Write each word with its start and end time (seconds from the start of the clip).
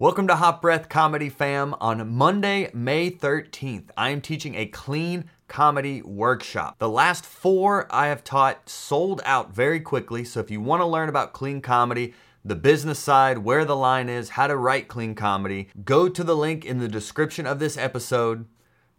Welcome 0.00 0.28
to 0.28 0.36
Hot 0.36 0.62
Breath 0.62 0.88
Comedy 0.88 1.28
Fam. 1.28 1.74
On 1.80 2.08
Monday, 2.14 2.70
May 2.72 3.10
13th, 3.10 3.90
I 3.96 4.10
am 4.10 4.20
teaching 4.20 4.54
a 4.54 4.66
clean 4.66 5.24
comedy 5.48 6.02
workshop. 6.02 6.78
The 6.78 6.88
last 6.88 7.26
four 7.26 7.88
I 7.92 8.06
have 8.06 8.22
taught 8.22 8.68
sold 8.68 9.20
out 9.24 9.52
very 9.52 9.80
quickly, 9.80 10.22
so 10.22 10.38
if 10.38 10.52
you 10.52 10.60
want 10.60 10.82
to 10.82 10.86
learn 10.86 11.08
about 11.08 11.32
clean 11.32 11.60
comedy, 11.60 12.14
the 12.44 12.54
business 12.54 13.00
side, 13.00 13.38
where 13.38 13.64
the 13.64 13.74
line 13.74 14.08
is, 14.08 14.28
how 14.28 14.46
to 14.46 14.56
write 14.56 14.86
clean 14.86 15.16
comedy, 15.16 15.68
go 15.84 16.08
to 16.08 16.22
the 16.22 16.36
link 16.36 16.64
in 16.64 16.78
the 16.78 16.86
description 16.86 17.44
of 17.44 17.58
this 17.58 17.76
episode, 17.76 18.46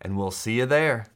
and 0.00 0.16
we'll 0.16 0.30
see 0.30 0.58
you 0.58 0.66
there. 0.66 1.08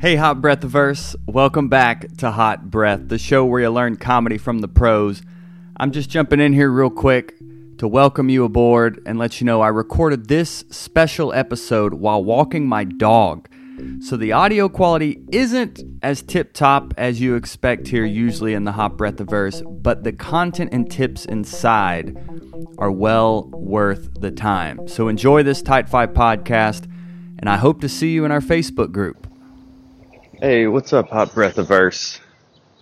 Hey, 0.00 0.16
Hot 0.16 0.42
Breath 0.42 0.62
Verse. 0.62 1.16
Welcome 1.24 1.70
back 1.70 2.14
to 2.18 2.30
Hot 2.30 2.70
Breath, 2.70 3.08
the 3.08 3.16
show 3.16 3.46
where 3.46 3.62
you 3.62 3.70
learn 3.70 3.96
comedy 3.96 4.36
from 4.36 4.58
the 4.58 4.68
pros. 4.68 5.22
I'm 5.78 5.92
just 5.92 6.10
jumping 6.10 6.40
in 6.40 6.52
here 6.52 6.68
real 6.68 6.90
quick 6.90 7.32
to 7.78 7.88
welcome 7.88 8.28
you 8.28 8.44
aboard 8.44 9.02
and 9.04 9.18
let 9.18 9.40
you 9.40 9.44
know 9.44 9.60
I 9.60 9.68
recorded 9.68 10.28
this 10.28 10.64
special 10.70 11.32
episode 11.32 11.94
while 11.94 12.22
walking 12.22 12.68
my 12.68 12.84
dog. 12.84 13.48
So 14.00 14.16
the 14.16 14.30
audio 14.30 14.68
quality 14.68 15.24
isn't 15.32 15.82
as 16.00 16.22
tip 16.22 16.52
top 16.52 16.94
as 16.96 17.20
you 17.20 17.34
expect 17.34 17.88
here, 17.88 18.04
usually 18.04 18.54
in 18.54 18.62
the 18.62 18.72
Hot 18.72 18.96
Breath 18.96 19.18
of 19.18 19.28
Verse, 19.28 19.62
but 19.66 20.04
the 20.04 20.12
content 20.12 20.70
and 20.72 20.88
tips 20.88 21.24
inside 21.24 22.16
are 22.78 22.92
well 22.92 23.48
worth 23.48 24.20
the 24.20 24.30
time. 24.30 24.86
So 24.86 25.08
enjoy 25.08 25.42
this 25.42 25.60
Tight 25.60 25.88
Five 25.88 26.10
podcast, 26.10 26.84
and 27.40 27.48
I 27.48 27.56
hope 27.56 27.80
to 27.80 27.88
see 27.88 28.12
you 28.12 28.24
in 28.24 28.30
our 28.30 28.40
Facebook 28.40 28.92
group. 28.92 29.26
Hey, 30.40 30.68
what's 30.68 30.92
up, 30.92 31.08
Hot 31.08 31.34
Breath 31.34 31.58
of 31.58 31.66
Verse? 31.66 32.20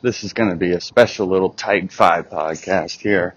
This 0.02 0.24
is 0.24 0.34
going 0.34 0.50
to 0.50 0.56
be 0.56 0.72
a 0.72 0.80
special 0.80 1.26
little 1.26 1.50
Tight 1.50 1.90
Five 1.90 2.28
podcast 2.28 3.00
here 3.00 3.34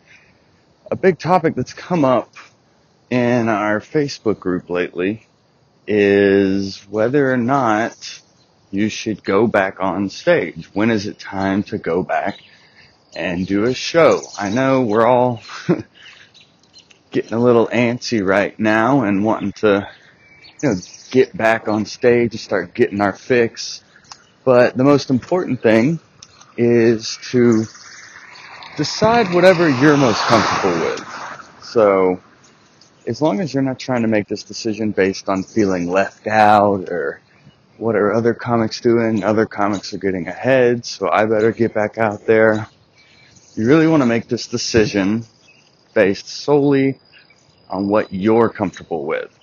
a 0.91 0.95
big 0.95 1.17
topic 1.17 1.55
that's 1.55 1.73
come 1.73 2.05
up 2.05 2.34
in 3.09 3.49
our 3.49 3.80
Facebook 3.80 4.39
group 4.39 4.70
lately 4.70 5.26
is 5.88 6.81
whether 6.89 7.32
or 7.32 7.37
not 7.37 8.21
you 8.71 8.90
should 8.90 9.23
go 9.23 9.48
back 9.48 9.79
on 9.79 10.10
stage. 10.10 10.70
When 10.73 10.91
is 10.91 11.07
it 11.07 11.20
time 11.20 11.63
to 11.63 11.77
go 11.77 12.04
back 12.04 12.40
and 13.15 13.48
do 13.48 13.63
a 13.65 13.73
show? 13.73 14.21
I 14.37 14.49
know 14.49 14.82
we're 14.82 15.07
all 15.07 15.41
getting 17.12 17.34
a 17.34 17.40
little 17.40 17.67
antsy 17.67 18.26
right 18.26 18.57
now 18.60 19.04
and 19.04 19.23
wanting 19.23 19.54
to, 19.54 19.88
you 20.62 20.70
know, 20.70 20.76
get 21.12 21.35
back 21.35 21.67
on 21.67 21.85
stage 21.85 22.34
and 22.34 22.40
start 22.40 22.73
getting 22.73 23.01
our 23.01 23.13
fix. 23.13 23.84
But 24.43 24.77
the 24.77 24.84
most 24.84 25.10
important 25.10 25.62
thing 25.62 25.99
is 26.57 27.17
to 27.32 27.65
decide 28.77 29.34
whatever 29.34 29.70
you're 29.70 29.98
most 29.98 30.21
comfortable 30.23 30.77
with. 30.79 31.63
So, 31.63 32.20
as 33.07 33.21
long 33.21 33.40
as 33.40 33.54
you're 33.54 33.63
not 33.63 33.79
trying 33.79 34.01
to 34.01 34.07
make 34.07 34.27
this 34.27 34.43
decision 34.43 34.91
based 34.91 35.29
on 35.29 35.43
feeling 35.43 35.90
left 35.90 36.27
out 36.27 36.90
or 36.90 37.21
what 37.77 37.95
are 37.95 38.13
other 38.13 38.34
comics 38.34 38.82
doing, 38.82 39.23
other 39.23 39.45
comics 39.45 39.93
are 39.93 39.98
getting 39.98 40.27
ahead, 40.27 40.85
so 40.85 41.09
I 41.09 41.26
better 41.26 41.51
get 41.51 41.73
back 41.73 41.98
out 41.98 42.26
there. 42.26 42.67
You 43.55 43.67
really 43.67 43.87
want 43.87 44.01
to 44.01 44.07
make 44.07 44.27
this 44.27 44.48
decision 44.48 45.26
based 45.93 46.27
solely 46.27 46.99
on 47.70 47.87
what 47.87 48.13
you're 48.13 48.49
comfortable 48.49 49.05
with. 49.05 49.37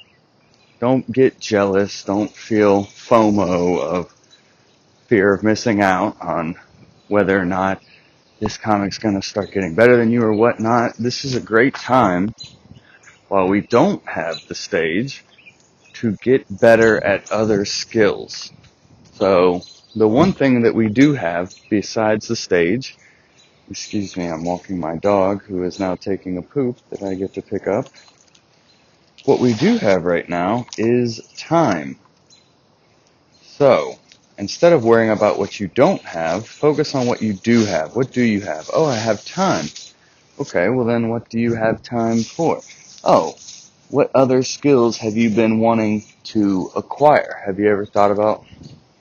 Don't 0.81 1.11
get 1.11 1.39
jealous, 1.39 2.05
don't 2.05 2.31
feel 2.31 2.85
FOMO 2.85 3.81
of 3.81 4.15
fear 5.07 5.33
of 5.33 5.43
missing 5.43 5.81
out 5.81 6.21
on 6.21 6.57
whether 7.09 7.39
or 7.39 7.45
not 7.45 7.83
this 8.43 8.59
comic's 8.59 8.99
going 8.99 9.15
to 9.15 9.25
start 9.25 9.53
getting 9.53 9.73
better 9.73 9.97
than 9.97 10.11
you 10.11 10.21
or 10.21 10.33
whatnot. 10.33 10.97
This 10.97 11.25
is 11.25 11.37
a 11.37 11.41
great 11.41 11.77
time 11.77 12.35
while 13.29 13.47
we 13.47 13.61
don't 13.61 14.05
have 14.05 14.41
the 14.49 14.57
stage 14.57 15.25
to 15.93 16.17
get 16.17 16.45
better 16.61 17.03
at 17.05 17.31
other 17.31 17.65
skills. 17.65 18.51
So 19.13 19.63
the 19.95 20.09
one 20.09 20.33
thing 20.33 20.63
that 20.63 20.75
we 20.75 20.89
do 20.89 21.13
have 21.13 21.55
besides 21.71 22.27
the 22.27 22.35
stage, 22.35 22.97
excuse 23.71 24.17
me, 24.17 24.27
I'm 24.27 24.43
walking 24.43 24.81
my 24.81 24.97
dog 24.97 25.45
who 25.45 25.63
is 25.63 25.79
now 25.79 25.95
taking 25.95 26.37
a 26.37 26.43
poop 26.43 26.79
that 26.91 27.01
I 27.01 27.15
get 27.15 27.35
to 27.35 27.43
pick 27.43 27.69
up. 27.69 27.87
What 29.25 29.39
we 29.39 29.55
do 29.55 29.79
have 29.79 30.03
right 30.03 30.29
now 30.29 30.67
is 30.77 31.21
time. 31.39 31.97
So, 33.43 34.01
Instead 34.39 34.73
of 34.73 34.85
worrying 34.85 35.11
about 35.11 35.39
what 35.39 35.61
you 35.61 35.69
don't 35.69 36.03
have, 36.03 36.47
focus 36.47 36.95
on 36.95 37.07
what 37.07 37.23
you 37.23 37.35
do 37.35 37.65
have. 37.65 37.95
What 37.95 38.13
do 38.13 38.23
you 38.23 38.41
have? 38.41 38.71
Oh, 38.73 38.87
I 38.87 38.97
have 38.97 39.25
time. 39.25 39.67
Okay, 40.41 40.69
well 40.71 40.87
then 40.87 41.11
what 41.11 41.29
do 41.29 41.39
you 41.39 41.55
have 41.55 41.83
time 41.83 42.23
for? 42.23 42.61
Oh, 43.05 43.37
what 43.91 44.11
other 44.15 44.43
skills 44.43 44.97
have 44.99 45.17
you 45.17 45.31
been 45.31 45.61
wanting 45.61 46.05
to 46.25 46.71
acquire? 46.75 47.43
Have 47.45 47.59
you 47.59 47.69
ever 47.69 47.85
thought 47.85 48.11
about 48.11 48.45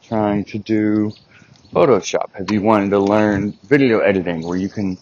trying 0.03 0.43
to 0.45 0.59
do 0.59 1.13
Photoshop? 1.73 2.33
Have 2.33 2.51
you 2.51 2.61
wanted 2.61 2.89
to 2.89 2.99
learn 2.99 3.57
video 3.63 3.99
editing 3.99 4.45
where 4.45 4.57
you 4.57 4.67
can 4.69 4.97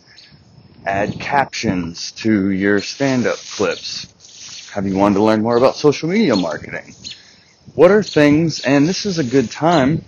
add 0.86 1.18
captions 1.20 2.12
to 2.12 2.52
your 2.52 2.80
stand-up 2.82 3.38
clips? 3.38 4.70
Have 4.74 4.86
you 4.86 4.96
wanted 4.96 5.16
to 5.16 5.24
learn 5.24 5.42
more 5.42 5.58
about 5.58 5.76
social 5.76 6.08
media 6.08 6.36
marketing? 6.36 6.94
What 7.74 7.90
are 7.90 8.04
things, 8.04 8.62
and 8.62 8.88
this 8.88 9.06
is 9.06 9.18
a 9.18 9.24
good 9.24 9.50
time 9.50 10.04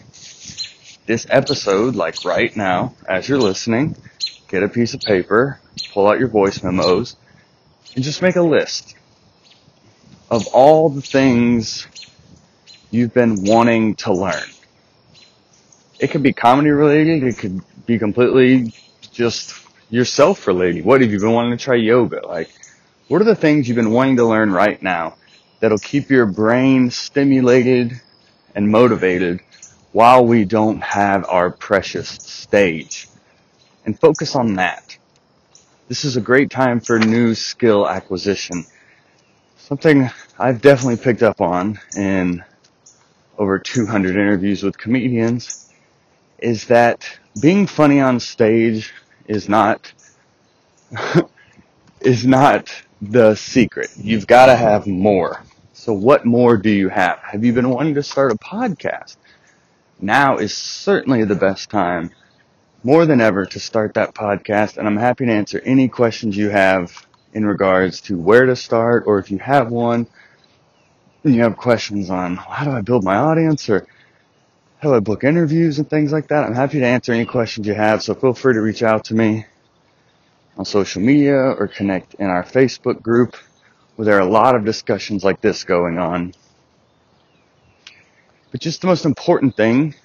this 1.12 1.28
episode, 1.30 1.94
like 1.94 2.24
right 2.24 2.56
now, 2.56 2.96
as 3.06 3.28
you're 3.28 3.38
listening, 3.38 3.98
get 4.48 4.64
a 4.64 4.70
piece 4.70 4.94
of 4.94 5.02
paper, 5.02 5.60
pull 5.92 6.08
out 6.08 6.18
your 6.20 6.30
voice 6.30 6.64
memos, 6.64 7.18
and 7.96 8.02
just 8.02 8.22
make 8.22 8.38
a 8.38 8.42
list 8.42 8.96
of 10.30 10.48
all 10.54 10.88
the 10.88 11.02
things 11.02 11.86
you've 12.92 13.14
been 13.14 13.44
wanting 13.44 13.96
to 13.96 14.14
learn. 14.14 14.48
It 16.00 16.12
could 16.12 16.24
be 16.24 16.32
comedy 16.32 16.70
related, 16.70 17.24
it 17.24 17.38
could 17.38 17.60
be 17.86 18.00
completely 18.00 18.74
just 19.12 19.54
yourself 19.90 20.48
related. 20.48 20.86
What 20.86 21.02
have 21.02 21.12
you 21.12 21.20
been 21.20 21.34
wanting 21.34 21.58
to 21.58 21.62
try 21.62 21.76
yoga? 21.76 22.26
Like, 22.26 22.50
what 23.10 23.20
are 23.20 23.26
the 23.26 23.36
things 23.36 23.68
you've 23.68 23.76
been 23.76 23.92
wanting 23.92 24.16
to 24.16 24.24
learn 24.24 24.54
right 24.54 24.82
now 24.82 25.16
that'll 25.60 25.78
keep 25.78 26.10
your 26.10 26.26
brain 26.26 26.90
stimulated 26.90 28.00
and 28.56 28.70
motivated 28.70 29.42
while 29.92 30.26
we 30.26 30.46
don't 30.46 30.82
have 30.82 31.26
our 31.28 31.50
precious 31.50 32.10
stage 32.10 33.08
and 33.86 34.00
focus 34.00 34.36
on 34.36 34.56
that. 34.56 34.98
This 35.88 36.06
is 36.06 36.16
a 36.16 36.22
great 36.22 36.50
time 36.50 36.80
for 36.80 36.98
new 37.00 37.36
skill 37.36 37.88
acquisition. 37.88 38.66
Something 39.58 40.10
I've 40.40 40.62
definitely 40.62 40.98
picked 40.98 41.24
up 41.24 41.42
on 41.42 41.80
in 41.98 42.44
over 43.38 43.60
200 43.60 44.12
interviews 44.12 44.64
with 44.64 44.78
comedians 44.78 45.74
is 46.40 46.66
that 46.66 47.20
being 47.42 47.68
funny 47.68 48.00
on 48.00 48.20
stage 48.20 48.94
is 49.28 49.50
not 49.50 49.92
is 52.02 52.26
not 52.26 52.72
the 53.02 53.36
secret. 53.36 53.90
You've 53.98 54.28
got 54.28 54.48
to 54.48 54.56
have 54.56 54.88
more. 54.88 55.44
So 55.74 55.94
what 55.94 56.26
more 56.26 56.58
do 56.58 56.70
you 56.70 56.90
have? 56.90 57.20
Have 57.20 57.44
you 57.44 57.54
been 57.54 57.70
wanting 57.70 57.96
to 57.96 58.04
start 58.04 58.32
a 58.32 58.36
podcast? 58.36 59.18
Now 60.02 60.38
is 60.38 60.56
certainly 60.56 61.24
the 61.24 61.36
best 61.36 61.70
time, 61.70 62.12
more 62.84 63.06
than 63.06 63.22
ever, 63.22 63.46
to 63.46 63.60
start 63.60 63.94
that 63.94 64.14
podcast. 64.14 64.78
And 64.78 64.88
I'm 64.88 64.98
happy 64.98 65.26
to 65.26 65.32
answer 65.32 65.62
any 65.64 65.88
questions 65.88 66.36
you 66.36 66.50
have 66.50 67.06
in 67.34 67.46
regards 67.46 68.02
to 68.02 68.18
where 68.18 68.46
to 68.46 68.56
start, 68.56 69.04
or 69.06 69.20
if 69.20 69.32
you 69.32 69.38
have 69.38 69.70
one, 69.72 70.08
and 71.24 71.36
you 71.36 71.44
have 71.44 71.58
questions 71.58 72.10
on 72.10 72.36
how 72.36 72.66
do 72.66 72.72
I 72.72 72.82
build 72.82 73.04
my 73.04 73.16
audience, 73.16 73.70
or 73.70 73.86
how 74.80 74.90
do 74.90 74.96
I 74.96 75.00
book 75.00 75.24
interviews 75.24 75.78
and 75.78 75.90
things 75.90 76.12
like 76.12 76.30
that. 76.30 76.44
I'm 76.44 76.56
happy 76.56 76.80
to 76.80 76.86
answer 76.86 77.14
any 77.14 77.26
questions 77.26 77.68
you 77.68 77.76
have. 77.76 78.02
So 78.02 78.16
feel 78.16 78.34
free 78.34 78.54
to 78.56 78.62
reach 78.62 78.82
out 78.82 79.06
to 79.06 79.14
me 79.14 79.46
on 80.58 80.66
social 80.66 81.02
media 81.02 81.36
or 81.36 81.68
connect 81.68 82.16
in 82.16 82.26
our 82.26 82.44
Facebook 82.44 83.02
group 83.02 83.36
where 83.96 84.06
there 84.06 84.18
are 84.18 84.22
a 84.22 84.26
lot 84.26 84.56
of 84.56 84.66
discussions 84.66 85.24
like 85.24 85.42
this 85.42 85.64
going 85.64 86.00
on. 86.00 86.34
But 88.52 88.60
just 88.60 88.82
the 88.82 88.88
most 88.88 89.06
important 89.06 89.56
thing 89.56 89.96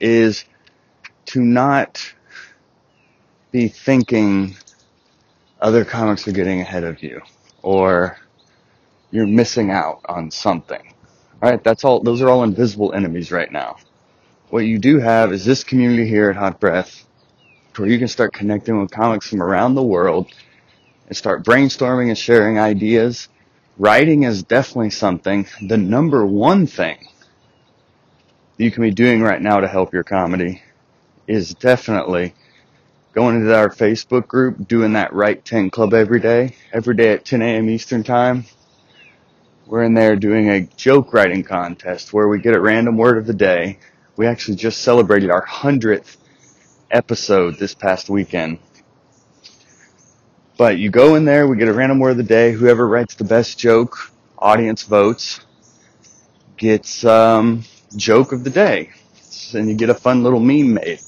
is 0.00 0.44
to 1.26 1.40
not 1.40 2.14
be 3.50 3.68
thinking 3.68 4.54
other 5.60 5.84
comics 5.84 6.28
are 6.28 6.32
getting 6.32 6.60
ahead 6.60 6.84
of 6.84 7.02
you 7.02 7.22
or 7.62 8.18
you're 9.10 9.26
missing 9.26 9.70
out 9.70 10.00
on 10.06 10.30
something. 10.30 10.92
Alright, 11.42 11.64
that's 11.64 11.84
all, 11.84 12.00
those 12.00 12.20
are 12.20 12.28
all 12.28 12.44
invisible 12.44 12.92
enemies 12.92 13.32
right 13.32 13.50
now. 13.50 13.76
What 14.50 14.60
you 14.60 14.78
do 14.78 14.98
have 14.98 15.32
is 15.32 15.44
this 15.44 15.64
community 15.64 16.06
here 16.06 16.30
at 16.30 16.36
Hot 16.36 16.60
Breath 16.60 17.04
where 17.76 17.88
you 17.88 17.98
can 17.98 18.08
start 18.08 18.32
connecting 18.32 18.78
with 18.78 18.90
comics 18.90 19.28
from 19.28 19.42
around 19.42 19.74
the 19.74 19.82
world 19.82 20.30
and 21.08 21.16
start 21.16 21.44
brainstorming 21.44 22.08
and 22.08 22.18
sharing 22.18 22.58
ideas. 22.58 23.28
Writing 23.78 24.24
is 24.24 24.42
definitely 24.42 24.90
something. 24.90 25.46
The 25.66 25.76
number 25.76 26.24
one 26.26 26.66
thing 26.66 26.98
you 28.58 28.70
can 28.70 28.82
be 28.82 28.90
doing 28.90 29.22
right 29.22 29.40
now 29.40 29.60
to 29.60 29.68
help 29.68 29.92
your 29.92 30.04
comedy 30.04 30.62
is 31.26 31.54
definitely 31.54 32.34
going 33.12 33.36
into 33.36 33.54
our 33.54 33.68
Facebook 33.68 34.26
group, 34.28 34.66
doing 34.68 34.94
that 34.94 35.12
Write 35.12 35.44
10 35.44 35.70
Club 35.70 35.94
every 35.94 36.20
day, 36.20 36.54
every 36.72 36.94
day 36.94 37.12
at 37.12 37.24
10 37.24 37.42
a.m. 37.42 37.68
Eastern 37.68 38.02
Time. 38.02 38.44
We're 39.66 39.82
in 39.82 39.94
there 39.94 40.16
doing 40.16 40.48
a 40.48 40.62
joke 40.62 41.12
writing 41.12 41.42
contest 41.42 42.12
where 42.12 42.28
we 42.28 42.40
get 42.40 42.54
a 42.54 42.60
random 42.60 42.96
word 42.96 43.18
of 43.18 43.26
the 43.26 43.34
day. 43.34 43.78
We 44.16 44.26
actually 44.26 44.56
just 44.56 44.82
celebrated 44.82 45.30
our 45.30 45.44
hundredth 45.44 46.16
episode 46.90 47.58
this 47.58 47.74
past 47.74 48.08
weekend. 48.08 48.58
But 50.56 50.78
you 50.78 50.90
go 50.90 51.16
in 51.16 51.24
there, 51.24 51.46
we 51.46 51.56
get 51.58 51.68
a 51.68 51.72
random 51.72 51.98
word 51.98 52.12
of 52.12 52.16
the 52.16 52.22
day. 52.22 52.52
Whoever 52.52 52.86
writes 52.86 53.16
the 53.16 53.24
best 53.24 53.58
joke, 53.58 54.12
audience 54.38 54.84
votes, 54.84 55.40
gets 56.56 57.04
um, 57.04 57.64
joke 57.94 58.32
of 58.32 58.44
the 58.44 58.50
day, 58.50 58.90
and 59.54 59.68
you 59.68 59.74
get 59.74 59.90
a 59.90 59.94
fun 59.94 60.22
little 60.22 60.40
meme 60.40 60.74
made. 60.74 61.00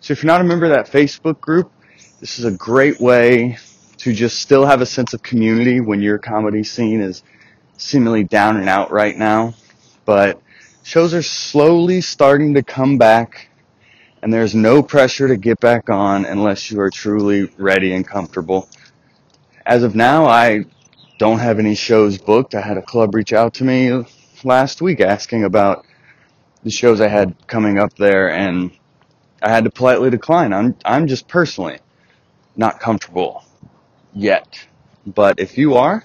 So 0.00 0.12
if 0.12 0.22
you're 0.22 0.32
not 0.32 0.40
a 0.40 0.44
member 0.44 0.66
of 0.66 0.72
that 0.72 0.90
Facebook 0.90 1.40
group, 1.40 1.72
this 2.20 2.38
is 2.38 2.44
a 2.44 2.50
great 2.50 3.00
way 3.00 3.58
to 3.98 4.12
just 4.12 4.38
still 4.38 4.66
have 4.66 4.80
a 4.80 4.86
sense 4.86 5.14
of 5.14 5.22
community 5.22 5.80
when 5.80 6.00
your 6.00 6.18
comedy 6.18 6.62
scene 6.62 7.00
is 7.00 7.22
seemingly 7.76 8.24
down 8.24 8.56
and 8.56 8.68
out 8.68 8.90
right 8.90 9.16
now. 9.16 9.54
But 10.04 10.40
shows 10.82 11.14
are 11.14 11.22
slowly 11.22 12.00
starting 12.00 12.54
to 12.54 12.62
come 12.62 12.98
back 12.98 13.48
and 14.24 14.32
there's 14.32 14.54
no 14.54 14.82
pressure 14.82 15.28
to 15.28 15.36
get 15.36 15.60
back 15.60 15.90
on 15.90 16.24
unless 16.24 16.70
you 16.70 16.80
are 16.80 16.88
truly 16.88 17.50
ready 17.58 17.92
and 17.92 18.08
comfortable. 18.08 18.70
As 19.66 19.82
of 19.82 19.94
now, 19.94 20.24
I 20.24 20.64
don't 21.18 21.40
have 21.40 21.58
any 21.58 21.74
shows 21.74 22.16
booked. 22.16 22.54
I 22.54 22.62
had 22.62 22.78
a 22.78 22.82
club 22.82 23.14
reach 23.14 23.34
out 23.34 23.52
to 23.54 23.64
me 23.64 24.02
last 24.42 24.80
week 24.80 25.02
asking 25.02 25.44
about 25.44 25.84
the 26.64 26.70
shows 26.70 27.00
I 27.00 27.08
had 27.08 27.34
coming 27.46 27.78
up 27.78 27.94
there 27.96 28.30
and 28.30 28.72
I 29.42 29.50
had 29.50 29.64
to 29.64 29.70
politely 29.70 30.10
decline. 30.10 30.52
I'm 30.52 30.76
I'm 30.84 31.06
just 31.06 31.28
personally 31.28 31.78
not 32.56 32.80
comfortable 32.80 33.44
yet. 34.14 34.66
But 35.06 35.38
if 35.38 35.58
you 35.58 35.74
are, 35.74 36.02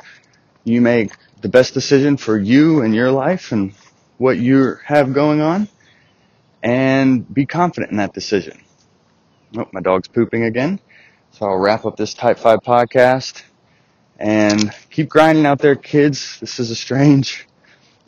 you 0.65 0.81
make 0.81 1.11
the 1.41 1.49
best 1.49 1.73
decision 1.73 2.17
for 2.17 2.37
you 2.37 2.81
and 2.81 2.93
your 2.93 3.11
life 3.11 3.51
and 3.51 3.73
what 4.17 4.37
you 4.37 4.75
have 4.83 5.13
going 5.13 5.39
on 5.39 5.69
and 6.61 7.33
be 7.33 7.45
confident 7.45 7.91
in 7.91 7.97
that 7.97 8.13
decision. 8.13 8.61
Oh, 9.57 9.67
my 9.71 9.79
dog's 9.79 10.09
pooping 10.09 10.43
again. 10.43 10.79
So 11.31 11.45
I'll 11.45 11.57
wrap 11.57 11.85
up 11.85 11.95
this 11.95 12.13
Tight 12.13 12.37
5 12.37 12.59
podcast 12.59 13.43
and 14.17 14.73
keep 14.89 15.07
grinding 15.07 15.45
out 15.45 15.59
there, 15.59 15.75
kids. 15.75 16.39
This 16.41 16.59
is 16.59 16.69
a 16.69 16.75
strange, 16.75 17.47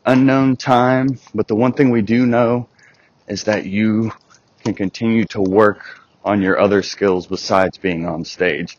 unknown 0.06 0.56
time, 0.57 1.19
but 1.33 1.48
the 1.48 1.56
one 1.56 1.74
thing 1.74 1.89
we 1.89 2.01
do 2.01 2.25
know 2.25 2.68
is 3.27 3.44
that 3.45 3.65
you 3.65 4.12
can 4.63 4.74
continue 4.74 5.25
to 5.25 5.42
work 5.42 6.00
on 6.24 6.42
your 6.42 6.59
other 6.59 6.81
skills 6.83 7.27
besides 7.27 7.77
being 7.77 8.06
on 8.06 8.25
stage. 8.25 8.77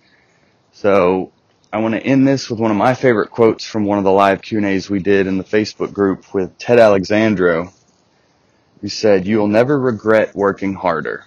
So 0.72 1.32
I 1.72 1.78
want 1.78 1.94
to 1.94 2.00
end 2.00 2.26
this 2.26 2.50
with 2.50 2.58
one 2.60 2.70
of 2.70 2.76
my 2.76 2.94
favorite 2.94 3.30
quotes 3.30 3.64
from 3.64 3.84
one 3.84 3.98
of 3.98 4.04
the 4.04 4.12
live 4.12 4.42
Q&As 4.42 4.90
we 4.90 5.00
did 5.00 5.26
in 5.26 5.38
the 5.38 5.44
Facebook 5.44 5.92
group 5.92 6.34
with 6.34 6.56
Ted 6.58 6.78
Alexandro. 6.78 7.72
He 8.80 8.88
said, 8.88 9.26
you 9.26 9.38
will 9.38 9.48
never 9.48 9.78
regret 9.78 10.34
working 10.34 10.74
harder. 10.74 11.24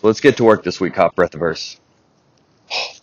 So 0.00 0.06
let's 0.06 0.20
get 0.20 0.38
to 0.38 0.44
work 0.44 0.64
this 0.64 0.80
week, 0.80 0.96
Hot 0.96 1.14
Breath 1.14 1.34
of 1.34 1.40
Verse. 1.40 1.78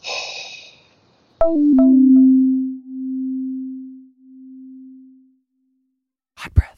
Hot 6.38 6.54
breath. 6.54 6.78